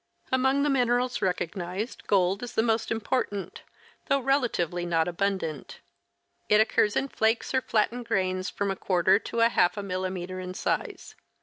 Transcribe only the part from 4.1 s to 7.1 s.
rela tively not abundant. It occurs in